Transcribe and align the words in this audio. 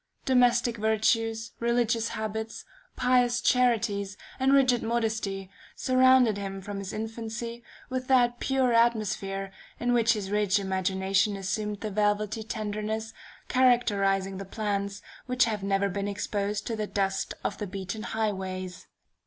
Domestic 0.25 0.77
virtues, 0.77 1.51
religious 1.59 2.07
habits, 2.07 2.65
pious 2.95 3.39
charities, 3.39 4.17
and 4.39 4.51
rigid 4.51 4.81
modesty, 4.81 5.51
surrounded 5.75 6.39
him 6.39 6.59
from 6.59 6.79
his 6.79 6.91
infancy 6.91 7.63
with 7.87 8.07
that 8.07 8.39
pure 8.39 8.73
atmosphere 8.73 9.51
in 9.79 9.93
which 9.93 10.13
his 10.13 10.31
rich 10.31 10.57
imagination 10.57 11.35
assumed 11.37 11.81
the 11.81 11.91
velvety 11.91 12.41
tenderness 12.41 13.13
characterizing 13.47 14.39
the 14.39 14.43
plants 14.43 15.03
which 15.27 15.45
have 15.45 15.61
never 15.61 15.87
been 15.87 16.07
exposed 16.07 16.65
to 16.65 16.75
the 16.75 16.87
dust 16.87 17.35
of 17.43 17.59
the 17.59 17.67
beaten 17.67 18.01
highways. 18.01 18.87